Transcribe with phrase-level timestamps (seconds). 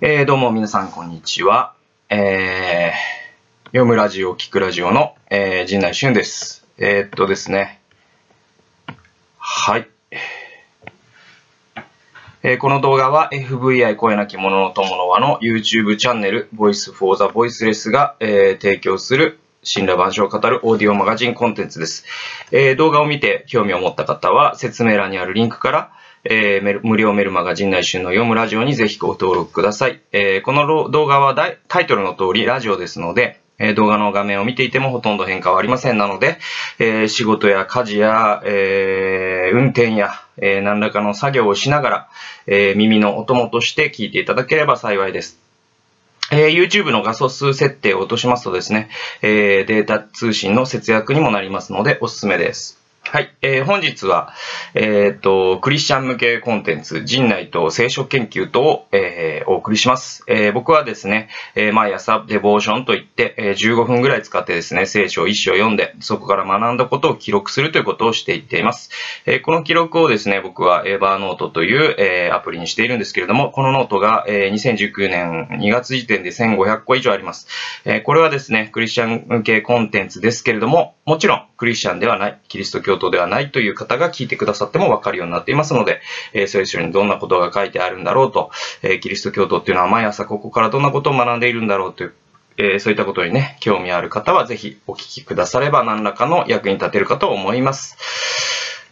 [0.00, 1.74] えー、どうも皆さんこんにちは。
[2.08, 6.64] えー、読むラジオ、聞くラジオの、えー、陣内俊です。
[6.78, 7.80] えー、っとですね。
[9.38, 9.88] はい。
[12.44, 22.04] えー、この動画は FVI 声なき者の友の輪の YouTube チャンネル Voice for the Voiceless が、えー、提供する神羅万象を語るオーディオマガジンコンテンツです。
[22.52, 25.90] えー、動画を見て興味を持った方は説明欄にあるリンクから
[26.30, 30.02] えー、無料メルマガ陣内春の読むラジオにぜひご登録ください。
[30.12, 31.34] えー、この動画は
[31.68, 36.38] タイトルの通りラジオですので、え動画の画面を見ていてもほとんど変化はありませんなので、
[36.78, 42.08] えー、仕事や家事や、えー、運転や、えー、何らかの作業をしながら、
[42.46, 45.38] え耳のお供として聞いていただければ幸いです。
[46.30, 48.90] え YouTube の画素数設定を落としますとですね、
[49.22, 52.77] えデータ通信の節約にもなりますのでおすすめです。
[53.10, 54.34] はい、えー、本日は、
[54.74, 60.24] えっ、ー、と、クリスチャン向けコンテンツ、陣内と聖書研究とを、えー、お送りします。
[60.26, 68.90] えー、僕はですね、えー、毎朝デボーションといって、えー、15分ぐらい使ってですね、聖書を一章読んで、そこから学んだことを記録するということをしていっています。
[69.24, 77.48] えー、この記録をですね、僕は Evernote という、えー、アプリにしているんですけれども、このノートが、えー、2019年2月時点で1500個以上あります。
[77.86, 86.00] えー、これはですね、クリスチャン向けコンテンツですけれども、もちろん、クリスチャンではない、キリスト教徒ではないという方が聞いてくださってもわかるようになっていますので、
[86.32, 92.14] えー、聖書にどんなことが書いてあるんだろうと、えー、キリスト教徒っていうのは毎朝ここからどんなことを学んでいるんだろうという、
[92.58, 97.98] えー、そういったことにね、興味ある方はぜひお聞きくだされば何らかの役に立てるかと思います。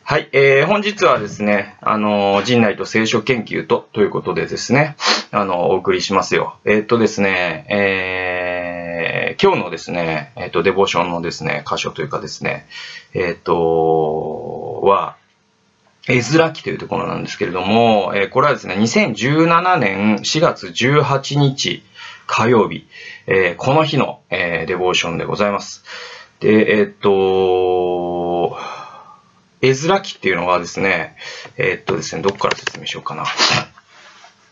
[0.02, 4.96] はい、えー、本日はですね、あの、陣内と聖書研究とということでですね、
[5.30, 6.58] あの、お送りしますよ。
[6.64, 8.35] えー、っとですね、えー
[9.40, 12.66] 今日のですね、えっ、ー、と、デボーションのですね、箇所というかですね、
[13.14, 15.16] えっ、ー、と、は、
[16.08, 21.82] 絵面記というところなんですけれども、え、これはですね、2017年4月18日
[22.26, 22.86] 火曜日、
[23.26, 25.84] え、この日の、え、デボーションでございます。
[26.40, 28.56] で、えっ、と、
[29.62, 31.16] 絵面記っていうのはですね、
[31.56, 33.24] えっとですね、どこから説明しようかな。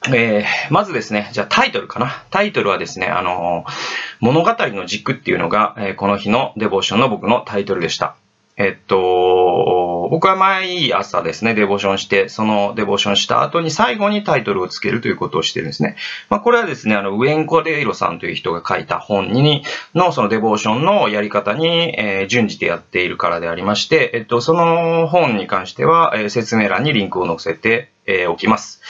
[0.08, 2.25] えー、まずですね、じゃあタイトルかな。
[2.31, 3.72] タイトルはですね、あのー、
[4.20, 8.16] 物語の軸っていうのが、えー、この日のデボーションの僕のタイトルでした。
[8.56, 15.97] えっと、僕は毎朝ですね、デボーションして、そのデボーションした後に最後にタイトルをつけるということをしてるんですね。
[16.30, 19.64] まあ、これはですね、あの、ウェンコデイロさんという人が書いた本に、
[19.97, 28.81] のそのデボーションのやり方に、えー、準じてやっているからでありまして、えっと、その本に関しては、えー、説明欄にリンクを載せて、えー、おきます。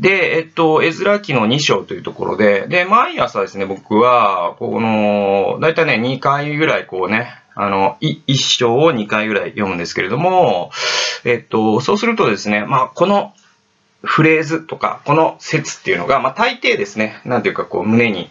[0.00, 10.70] で、えっと、絵面記の2章というところで、で、毎朝ですね、僕は、この、だいたいね、2回ぐらいこうね、あの、1章を2回ぐらい読むんですけれども、
[11.24, 13.32] えっと、そうするとですね、まあ、この
[14.02, 18.28] フレーズとか、この説っていうのが、まあ、大抵ですね、なんていうかこう、胸に、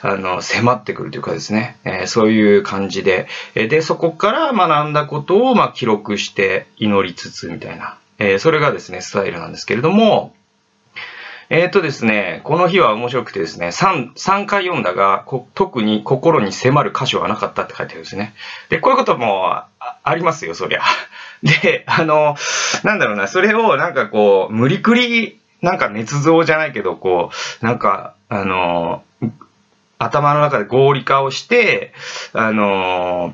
[0.00, 10.34] あの、迫ってくるというかですね、えー、そういう感じで、で、そこから学んだことを、まあ、記録して祈りつつみたいな、えー、それがですね、スタイルなんですけれども、
[11.54, 18.34] えっ、ー、とですね、この日は面白くてですね、3, 3回読んだが、特に心に迫る箇所はなかったって書いてあるんですね。
[18.70, 19.62] で、こういうことも
[20.02, 20.82] ありますよ、そりゃ。
[21.62, 22.34] で、あの、
[22.82, 27.30] なんだろうな、それをなんかこう、無理くり、なんか捏造じゃないけど、こ
[27.62, 29.04] う、なんか、あの、
[30.00, 31.92] 頭の中で合理化をして、
[32.32, 33.32] あの、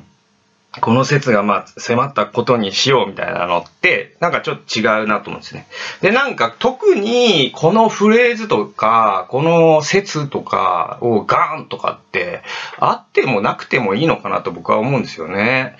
[0.79, 5.67] この説がまあ迫ったことにしようみたいなのって、なんかちょっと違うなと思うんですね。
[5.99, 12.41] で、なんか特にこのフレーズとか、この説とかをガーンとかって
[12.79, 15.75] あってもなくてもいいのかなと僕は思うんですよね。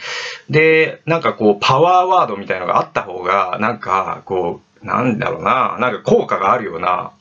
[0.50, 7.12] で、なんかこうパワーワードみたいなのがあった方が、なんかこう、なんだろうな、なんか効果があるような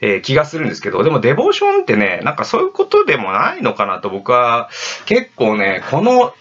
[0.00, 4.68] えー、気がするんですけど、でもデボーションってね、なんかそういうことでもないのかなと僕は
[5.06, 6.34] 結構ね、この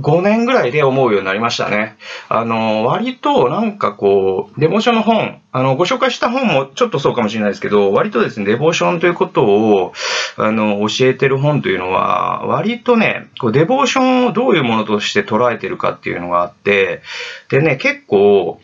[0.00, 1.96] 5年ぐらいで思うようになりましたね。
[2.28, 9.92] あの、割となんかこう、デボーションの本、あの、ご紹介した本もちょっとそうかもしれないですけど、割とですね、デボーションということを、
[10.36, 17.02] あの、教えてる本というのは、割とね、こうデボーションをどういうものとして捉えてるかっていうのがあって、
[17.48, 18.60] でね、結構、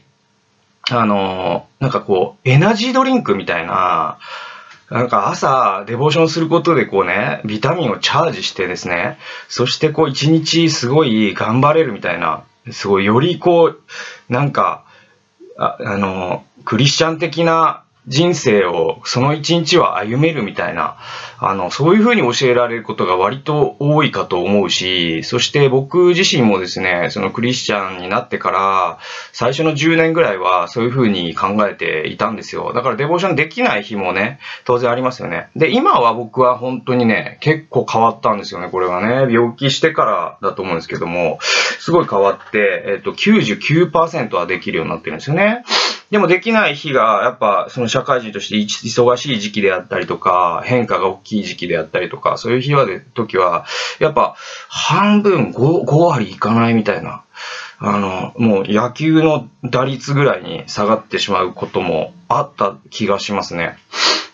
[0.91, 4.19] あの、なんかこう、エナジードリンクみたいな、
[4.91, 12.43] なんか朝、デボーションすることでこうね、ビタミンをチャージしてですね、そしてこう一日すごい頑張れるみたいな、
[12.73, 13.81] すごいよりこう、
[14.29, 14.85] なんか、
[15.57, 20.97] ああの、クリスチャン的な人生をその一日は歩めるみたいな、
[21.39, 28.99] あの、そういうふうに教えられることが割と多いかと思うし、そして僕自身もですね、そのクリスチャンになってから、
[29.33, 32.73] 最初の10年ぐらいはそういうふうに考えていたんですよ。
[32.75, 35.49] だからデボーションできない日もね、当然ありますよね。
[35.55, 39.33] で、今は僕は本当にね、結構変わったんですよね、これはね。
[39.33, 45.65] 病気してからだと思うんですけども、すごい変わって、えっと、99%はできるようになってるんですよね。
[46.11, 53.65] でもできない日が、やっぱその社会人として忙しい時期であったりとか、変化が大きい時期であったりとか、そういう日はで、時は、
[54.01, 54.35] やっぱ
[54.69, 57.23] 半分 5, 5割いかないみたいな。
[57.79, 63.79] あの、もう野球の打率ぐらいに下がってしまうこともあった気がしますね。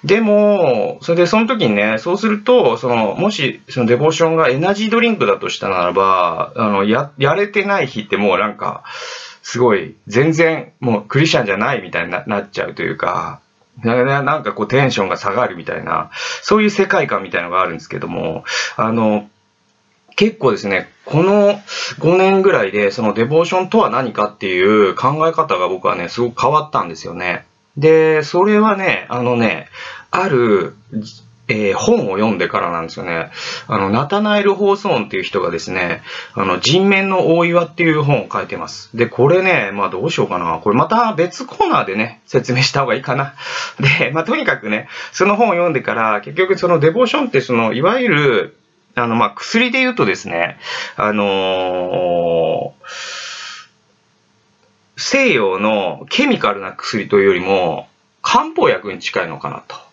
[0.02, 8.82] でも、それでその時にね、そうすると、その、もし、そのデボーションがエナジードリンクだとしたならば、あの、や、やれてない日ってもうなんか、
[9.46, 13.40] すごい、全然もうクリスチャンじゃないみたいになっちゃうというか、
[13.84, 16.10] なんかこうテンションが下がるみたいな、
[16.42, 18.42] そういう世界観みたいのがあるんですけども、
[18.76, 19.30] あの、
[20.16, 21.60] 結構ですね、この
[22.00, 27.46] 5年ぐらいで、そのデボーションとは何かっていう考え方が僕はね、すごく変わったんですよね。
[27.76, 29.68] で、それはね、あのね、
[30.10, 30.74] ある
[31.48, 33.30] えー、本を読んでからなんですよね。
[33.68, 36.02] あの、ナタナエル・ホーソーンっていう人がですね、
[36.34, 38.96] あの、人面の大岩っていう本を書いてます。
[38.96, 40.58] で、これね、まあどうしようかな。
[40.62, 43.34] これまた別コーナーでね、説明した方がいいかな。
[43.98, 48.56] で、まあとにかくね、その本を読んでから、結局そのデボーションってその、いわゆる、
[48.96, 50.58] あの、まあ薬で言うとですね、
[50.96, 52.86] あのー、
[54.96, 57.88] 西洋のケミカルな薬というよりも、
[58.22, 59.85] 漢方薬に近いのかなと。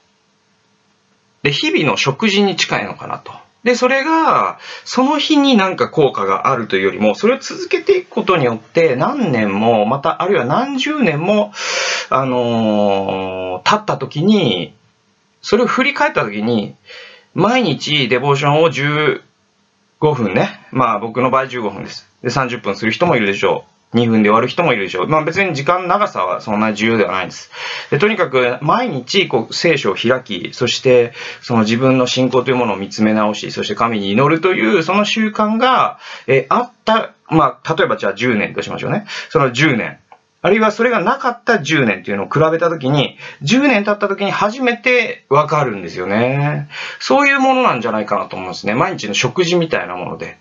[1.44, 3.34] で、日々の食事に近いのかなと。
[3.64, 11.54] で、それが、その日になんか効果があるというよりも、それを続けていくことによって、何年も、また、あるいは何十年も、
[12.10, 14.74] あのー、経った時に、
[15.42, 16.76] それを振り返った時に、
[17.34, 20.68] 毎日デボーションを15分ね。
[20.72, 22.08] まあ僕の場合15分です。
[22.22, 23.73] で、30分する人もいるでしょう。
[23.94, 25.08] 2分で終わる人もいるでしょう。
[25.08, 27.52] まあ別に時間長さはそんな重要ではないんです。
[27.92, 39.06] でとにかく毎日こう聖書を開き、そしてその自分の信仰というものを見つめ直し、そして神に祈るというその習慣が、えあった、まあ例えばじゃあ10年としましょうね。
[39.30, 40.00] その10年。
[40.46, 46.68] あるいはそれがなかった10年っていうのを比べたときに、10年経ったときに初めてわかるんですよね。
[47.00, 48.76] そういうものなんじゃないかなと思うんですね。
[48.76, 50.38] 毎日の食事みたいなもので。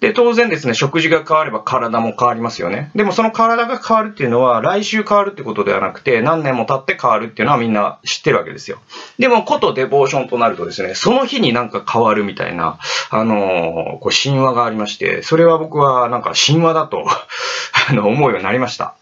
[0.00, 2.90] で、当然ですね、食事が変われば体も変わりますよね。
[2.94, 8.78] でもその体が変わるっていうのは、来週変わるってことではなくて、何年も経って変わるっていうのはみんな知ってるわけですよ。
[9.18, 12.78] でも、ことデボーションとなるとですね、その日になんか変わるみたいな、
[13.10, 17.06] あのー、こう神話がありまして、それは僕はなんか神話だと
[17.88, 18.96] あの、思うようになりました。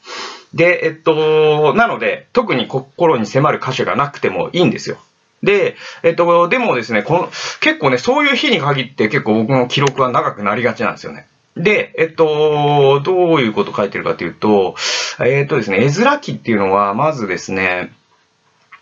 [0.55, 4.99] で、えっと、なので、特に心に迫る箇所がなくてもいいんですよ。
[5.45, 7.31] で、えっと、でもですね、この、
[7.61, 11.27] 結構ね、そういう日に限って結構僕の記録は長くなりがちなんですよね。
[11.57, 14.75] で、えっと、どういうこと書いてるかというと、
[15.25, 17.93] えっとですね、絵面記っていうのは、まずですね、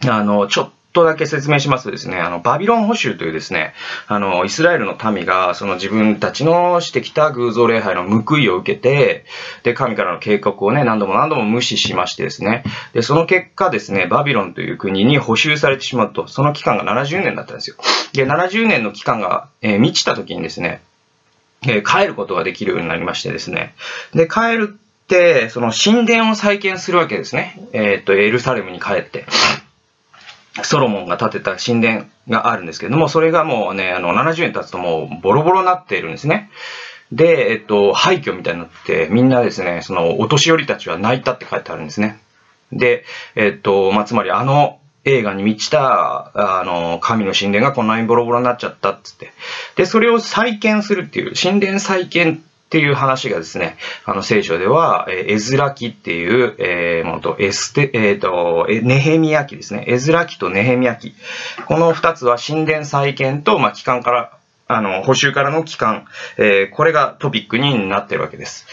[0.09, 3.75] あの、ちょっとだけ説明しますとですね、あの、バビロン捕囚というですね、
[4.07, 9.25] あの、イスラエルの民が、その自分たちのしてきた偶像礼拝の報いを受けて、
[9.63, 17.77] で、神からの警告をね、何度も何度も無視しましてですね、で、その結果ですね、バビロンという国に捕囚されてしまうと、その期間が70年だったんですよ。
[18.13, 20.83] で、70年の期間が、えー、満ちた時にですね、
[21.67, 23.75] えー、帰ることができるようになりましてですね、
[24.15, 27.59] で、帰るって、その神殿を再建するわけですね。
[27.73, 29.27] えー、っと、エルサレムに帰って。
[30.63, 36.51] ソロモンが建てた神殿があるんですけども、それがもうね、あの、70年経つともうボロボロになっているんですね。
[37.11, 42.19] で、えっと、廃墟みたいになって、みんなですね、その、お年寄りたちは泣いたって書いてあるんですね。
[42.73, 43.05] で、
[43.35, 49.33] えっと、まあ、つまりあの映画に満ちた、あの、神の神殿がこんなにボロボロになっちゃったっつって。
[49.77, 52.43] で、それを再建するっていう、神殿再建
[52.73, 53.77] っていう話がですね、
[54.07, 59.85] あの聖書では、えー、エズラ記っていう、えー、ものと、エステ、えっ、ー、と、ネヘミヤ記ですね。
[59.89, 61.15] エズラ記とネヘミヤ記。
[61.67, 64.39] この二つは神殿再建と、まあ、期間から、
[64.69, 66.07] あの、補修からの期間、
[66.39, 68.67] えー、これがトピックになってるわけです。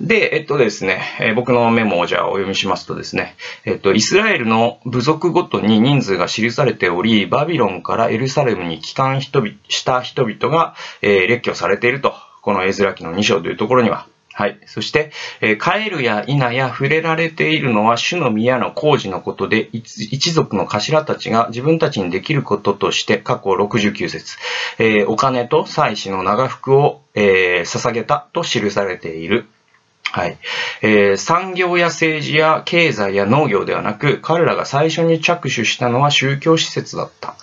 [0.00, 3.36] で、えっとですね、え、僕のメモをじゃあお読みしますとですね、
[3.66, 12.14] えっと、イスラエルの部族ごとに人数が記されており、バビロンからエルサレムに帰還した人々が、えー、列挙されていると。
[12.44, 14.58] この絵面記の2章というところには、はい。
[14.66, 24.36] そして、えー、帰るや否や触れられているのは主の宮の工事のことで、一族の頭たちが自分たちにできることとして、過去69節、
[24.78, 29.46] えー、お金と祭祀の長服を、えー、捧げたと記されている。
[30.12, 30.38] はい。
[30.82, 37.34] えー、産業や政治や経済や農業ではなく、彼らが最初に着手したのは宗教施設だった。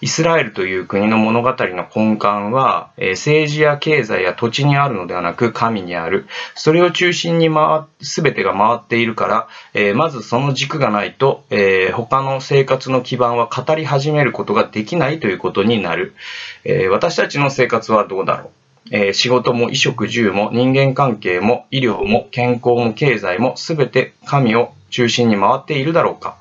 [0.00, 6.26] イスラエルという国の物語の根幹は、えー、政治や経済や土地にあるのではなく神にある。
[6.54, 16.14] それを中心に回、すべてが回っているから、えー、まずその軸がないと、えー、他の生活の基盤は語り始めることができないということになる。
[16.64, 18.57] え私たちの生活はどうだろう
[18.90, 26.36] えー、仕事も衣食住も人間関係も医療も健康も経済も全て神を中心に回っているだろうか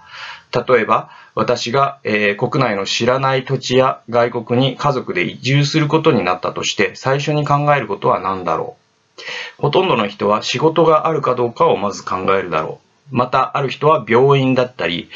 [0.52, 12.80] 例えば、私が、えー、国内の知らない土地や外国に家族で移住することになったとして、最初に考えることは何だろうほとんどの人は仕事があるかどうかをまず考えるだろ
[13.12, 13.16] う。
[13.16, 15.10] また、ある人は病院だったり、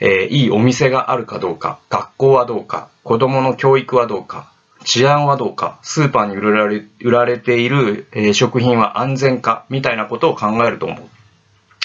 [0.00, 4.51] えー、いいお店があるかどうか、学校はどうか、子供の教育はどうか、
[4.84, 11.08] 治安はどうか、スーパーに売られ売られている、え、食品は安全か、みたいなことを考えると思う。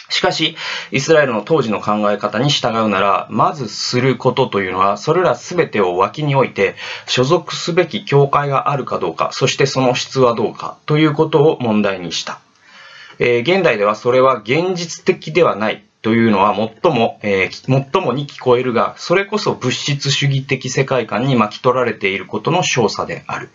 [0.09, 0.55] しかし、
[0.91, 6.75] イスラエルの当時の考え方に従うなら、まずすることというのは、それらすべてを脇に置いて、
[7.07, 12.39] 所属すべき教会があるかどうか、そしてその質はどうか、ということを問題にした。
[13.19, 23.49] えー、現代ではそれは現実的ではないというのは最も、えー、最もに聞こえるが、それこそ物質主義的世界観に巻き取られていることの少佐である。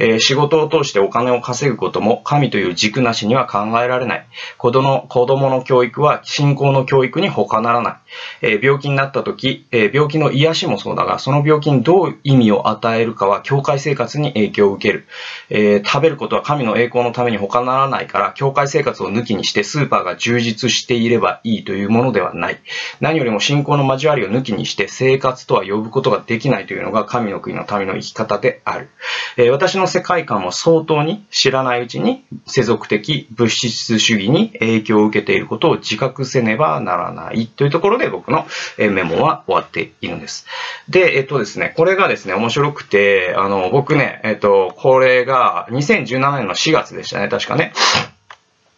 [0.00, 4.26] えー、仕事を通してお金を稼ぐことも神という軸なしには考えられない。
[4.58, 7.96] 子供子供の教育は信仰の教育に他ならない。
[8.42, 15.06] えー、病気になった時、え病気の癒しもそうだが、その病気にどう意味を与えるかは教会生活に影響を受ける。
[15.50, 22.58] え食べることは神の栄光のために他ならないから、教会生活を抜きにしてスーパーが充実していればいいというものではない。
[22.98, 28.88] 何よりも信仰の交わりを抜きにして生活とは呼ぶことができないというのが神の国の民の生き方である。
[29.36, 38.46] えー、私の世界観も相当に知らないうちに世俗的物質主義に影響を受けていることを自覚せねばならないというところで僕の
[38.78, 40.46] メモは終わっているんです。
[40.88, 47.74] で、えっとですね、これがですね、面白くて、あの、僕ね、えっと、これが2017年の4月でしたね、確かね。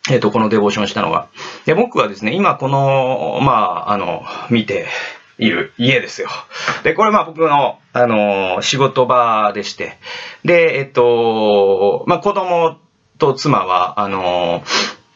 [0.08, 1.28] えっ、ー、と、このデボーションしたのが。
[1.66, 4.86] で、僕はですね、今この、まあ、あの、見て
[5.38, 6.28] いる家ですよ。
[6.84, 9.98] で、これまあ僕の、あの、仕事場でして。
[10.44, 12.78] で、えっと、まあ子供
[13.18, 14.62] と妻は、あの、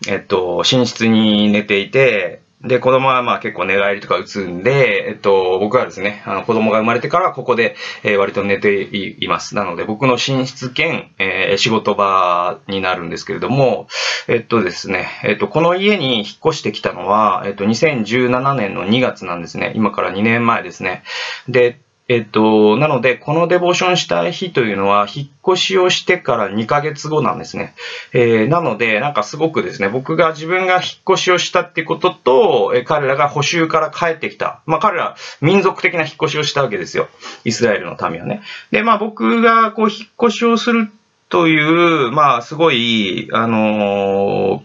[0.08, 9.54] えっと、寝室に寝ていて、で、子供はまあ結構寝返りとか打つんで、えっと、僕はですね、あの子供が生まれてからここで、えー、割と寝ています。
[9.54, 13.86] なので、僕の寝室兼、えー、仕事場になるんですけれども、
[14.28, 19.72] えっとですね、えっと、この家に引っ越してきたのは、えっと、2017年の2月なんですね。
[19.76, 21.02] 今から2年前ですね。
[21.48, 27.74] で、えっと、なので、このデボーションした日というのは、引っ越しをしてから2ヶ月後なんですね。
[28.12, 30.82] えー、なので、なんかすごくですね、僕が自分が引っ
[31.14, 34.60] 越しをしたってことと、えー、彼らが補修から帰ってきた。
[34.66, 37.08] まあ彼ら、民族的な引っ越しをしたわけですよ。
[37.46, 38.42] イスラエルの民はね。
[38.70, 40.90] で、まあ僕がこう、引っ越しをする
[41.30, 44.62] という、まあすごい、あのー、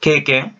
[0.00, 0.54] 経験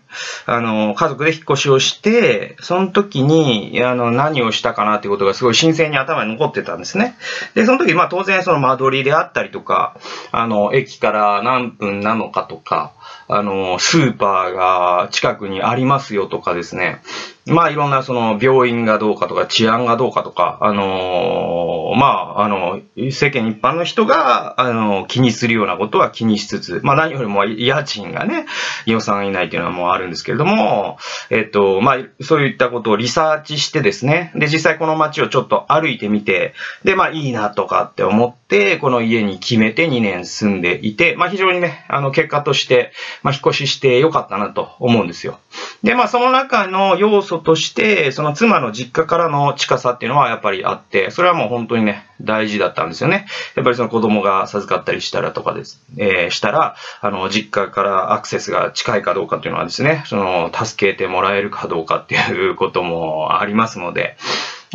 [0.47, 7.17] あの、家族で引っ越しをして、その時に、あの、何をしたかなっていうことがすごい新鮮に頭に残ってたんですね。
[7.55, 9.97] で、その時、まあ当然その間取りであったりとか、
[10.31, 12.93] あの、駅から何分なのかとか、
[13.29, 17.01] あの、スーパーが近くにありますよとかですね。
[17.47, 28.47] まあいろんなその病院がどうかとか治安がどうかとか、あのー、まあ、あの、世間一般の人が、あの、気にするようなことは気にしつつ、まあ何よりも家賃がね、
[28.87, 30.99] 予算以内っていうのはもうあるんですけれども、
[31.31, 36.55] えっと、まあそういったことをリサーチしてですね、で実際この街をちょっと歩いてみて、
[36.85, 42.93] でまあいいなとかって思って、この家に決めて2年住んでいて、まあ非常にね、あの結果として、
[43.23, 45.39] まあ引っ越ししてよかったなと思うんですよ。
[45.83, 53.27] で、まあその中の要素として、その妻の実家からの近さっていうのはやっぱりあって、それはもう本当にね、大事だったんですよね。
[53.57, 64.17] やっぱりその子供が授かったりしたらとかです、えー、したら、あの、実家からアクセスが近いかどうかっていうのはですね、その、助けてもらえるかどうかっていうこともありますので、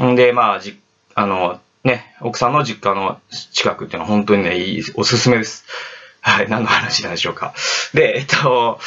[0.02, 0.80] んで、まあ、じ、
[1.16, 3.20] あの、ね、奥さんの実家の
[3.54, 5.66] 近くっていうのは本当にね、いい、おすすめです。
[6.28, 7.54] はい、何の話なんでしょうか。
[7.94, 8.80] で、えっと、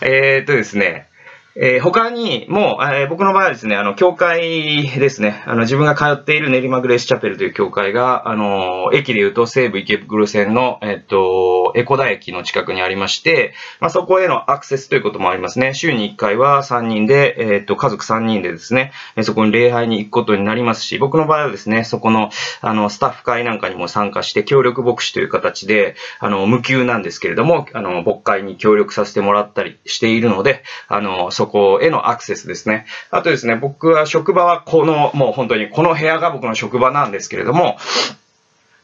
[0.00, 1.08] えー、っとですね、
[1.54, 15.74] えー、他にも、えー、僕の場合はですね、あの、教会ですね、あの、自分が通っている練馬グレースチャペルという教会が、あの、駅で言うと西武池袋線の、えっと、エコダ駅の近くにありまして、まあ、そこへのアクセスということもありますね。
[15.74, 18.92] 週に1回は3人で、えっと、家族3人でですね、
[19.22, 22.30] そこに礼拝に行くことになりますし、僕の場合はですね、そこの、
[22.60, 32.86] あの、スタッフ会なんかにも参加して、協力牧師という形で、あの、無給なんですけれども、あの、牧会に協力させてもらったりしているので、あの、そこへのアクセスですね。
[33.10, 37.78] あとですね、僕は職場はこの、もう本当にこの部屋が僕の職場なんですけれども、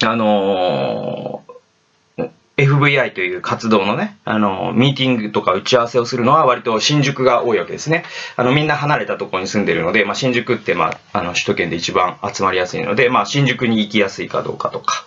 [0.05, 1.52] あのー
[2.57, 8.05] FVI という活動のね、あの、ミーティングとか打ち合わせをするのは割と新宿が多いわけですね。
[8.37, 15.05] あの、みんな離れたところに住んでるので、まあ、新宿ってまあ、あの、首都圏で一番集まりやすいので、まあ、新宿に行きやすいかどうかとか、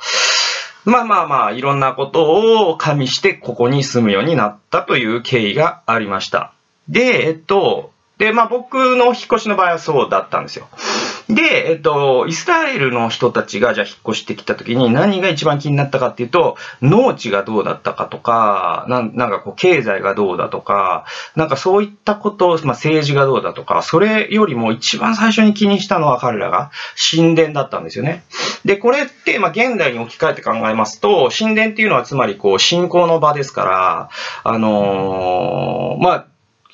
[0.86, 6.54] まあまあまあ、いろんなことを加味してここに住むようになったという経緯がありました。
[6.90, 10.68] で、えっと、で、まあ僕の引っ越しの場合はそうだったんですよ。
[11.28, 21.06] で、えっと、イスラエルの人たちがじゃあ引っ越してきた時に何が一番気になったかっていうと、農地がどうだったかとか、ななんかこう経済がどうだとか、
[21.36, 26.72] なんかそういったことまあ政治がどうだとか、それよりも一番最初に気にしたのは彼らが
[27.12, 28.24] 神殿だったんですよね。
[28.64, 34.10] で、これって、まあ現代に置き換えて考えますと、神殿っていうのはつまりこう信仰の場ですから、
[34.44, 36.26] あのー、まあ、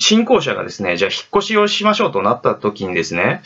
[0.02, 3.44] 信仰者がですね、じゃあ引っ越しをしましょうとなった時にですね、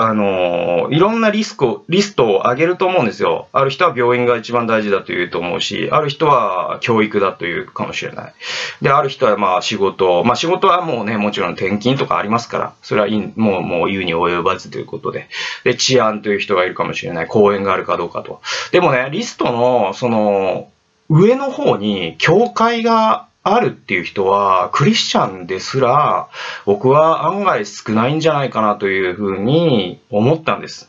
[0.00, 3.48] あの、いろんなリスクを、リストを上げると思うんですよ。
[3.52, 8.32] ある人は病院が一番大事だと言うと思うし、ある人は教育だというかもしれない。
[8.80, 15.28] で、ある人はまあ仕事、まあ仕事はもうね、もちろん転勤とかありますから、それは、もう、もう言うに及ばずということで。
[15.64, 17.26] で、治安という人がいるかもしれない。
[17.26, 18.40] 公園があるかどうかと。
[18.70, 20.68] でもね、リストの、その、
[21.10, 26.28] 上の方に教会があるっていう人は、クリスチャンですら、
[26.64, 30.88] 僕は案外少ないんじゃないかなというふうに思ったんです。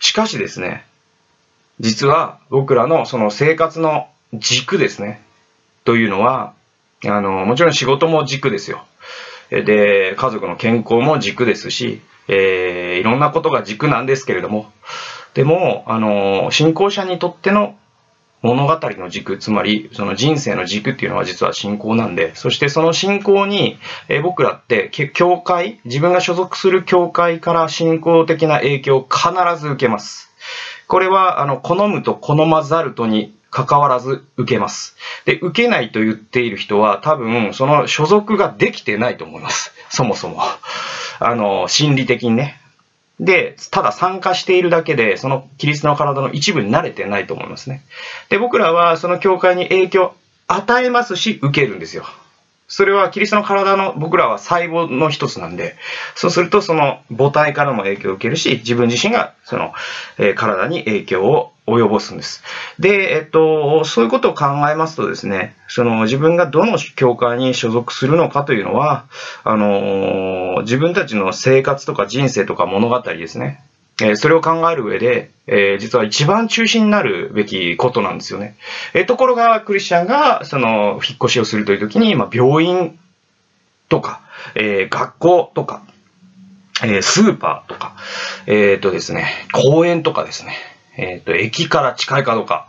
[0.00, 0.84] しかしですね、
[1.80, 5.22] 実は僕らのその生活の軸ですね、
[5.84, 6.54] というのは、
[7.04, 8.84] あの、もちろん仕事も軸ですよ。
[9.50, 14.70] で、家族の健康も軸ですし、えー、いろんなことが軸なんですけれども、
[15.34, 17.76] でも、あの、信仰者にとっての
[18.44, 30.30] 物語の軸、つまりその人生の軸っていうのは実は信仰なんで、そしてその信仰に、え僕らって教会、自分が所属する教会から信仰的な影響を必ず受けます。
[30.88, 34.94] これは、あの、好むと好まざるとに関わらず受けます。
[35.24, 39.72] で、受けないと言っている人は多分その所属ができてないと思います。
[39.88, 40.42] そもそも。
[41.18, 42.60] あの、心理的にね。
[43.20, 47.82] で、ただ参加しているだけで、そのキリストの体の一部に慣れてないと思いますね。
[48.28, 50.14] で、僕らはその教会に影響
[50.48, 52.04] 与えますし、受けるんですよ。
[52.66, 55.76] それはキリストの体の僕らは細胞の一つなんで、
[56.16, 59.72] そうするとその母体からも影響を受けるし、自分自身がその、
[60.18, 62.42] え、体に影響を及ぼすんです。
[62.78, 69.06] で、えっと、そういうことを考えますとですね、その自分がどの教会に所属するのかというのは、
[69.44, 73.62] あの、自分たちの生活とか人生とか物語ですね。
[74.02, 78.56] えそれを考える上で、え実は一番中心になるべきことなんですよね。
[78.92, 82.98] えところが、クリスチャンが、その、引っ越しをするという時に、まあ、病院
[83.88, 84.20] とか、
[84.56, 85.82] え学校とか、
[86.82, 87.94] えスーパーとか、
[88.46, 90.56] えっ、とですね、公園とかですね、
[90.96, 92.68] えっ、と、駅から近いかどうか、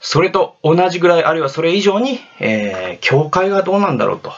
[0.00, 4.32] それと同じぐらい、あるいはそれ以上に、え教会がどうなんだろうと、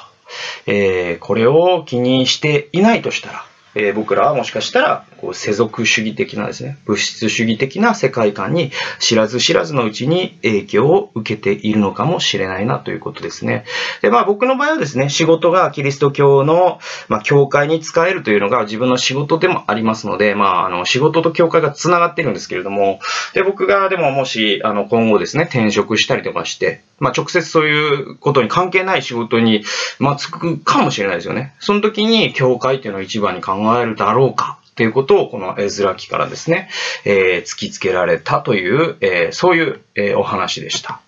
[0.67, 13.65] えこれを気にしていないとしたら、えー、僕らはもしかしたら、こう世俗主義的なですね、物質主義的な世界観に知らず知らずのうちに影響を受けているのかもしれないなということですね。
[14.03, 23.01] で、まあ僕の場合はですね、仕事がキリスト教の、まあ、教会に使えるというのが自分の仕事でもありますので、まああの仕事と教会が繋がってるんですけれども、
[23.35, 29.65] で、僕がでももし、あの今後ですね、転職したりとかして、まあ直接そういうことに関係ない仕事に、
[29.99, 31.55] まあつくかもしれないですよね。
[31.59, 36.68] その時に教会っていうのを一番に考えるだろうかということを、この絵面記からですね、
[37.05, 41.00] えー、突きつけられたという、えー、そういう、えー、お話でした。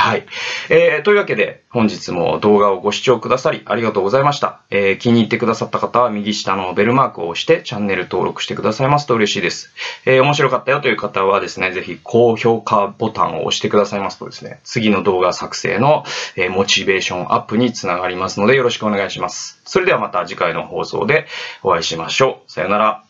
[0.00, 0.26] はい。
[0.70, 4.60] えー、というわけで、本日も動画をご視聴くださりありがとうございました。
[4.70, 9.74] えー、気に入ってくださった方は右下のベルマークを押してチャンネル登録してくださいますと嬉しいです。
[10.06, 16.04] えー、面白かったよという方はですね、ぜひ高評価ボタンを押してくださいますとですね、次の動画作成の、
[16.36, 19.60] えー、モチベーションアップにつながりますのでよろしくお願いします。
[19.64, 21.26] それではまた次回の放送で
[21.64, 22.52] お会いしましょう。
[22.52, 23.02] さよなら。